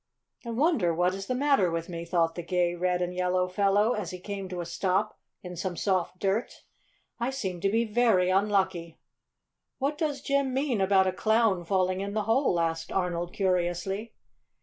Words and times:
"I 0.43 0.49
wonder 0.49 0.95
what 0.95 1.13
is 1.13 1.27
the 1.27 1.35
matter 1.35 1.69
with 1.69 1.87
me!" 1.87 2.05
thought 2.05 2.33
the 2.33 2.41
gay 2.41 2.73
red 2.73 3.03
and 3.03 3.13
yellow 3.13 3.47
fellow 3.47 3.93
as 3.93 4.09
he 4.09 4.19
came 4.19 4.49
to 4.49 4.59
a 4.59 4.65
stop 4.65 5.19
in 5.43 5.55
some 5.55 5.77
soft 5.77 6.17
dirt. 6.17 6.63
"I 7.19 7.29
seem 7.29 7.61
to 7.61 7.69
be 7.69 7.85
very 7.85 8.31
unlucky!" 8.31 8.97
"What 9.77 9.99
does 9.99 10.21
Jim 10.23 10.55
mean 10.55 10.81
about 10.81 11.05
a 11.05 11.11
Clown 11.13 11.63
falling 11.65 12.01
in 12.01 12.15
the 12.15 12.23
hole?" 12.23 12.59
asked 12.59 12.91
Arnold 12.91 13.31
curiously. 13.31 14.15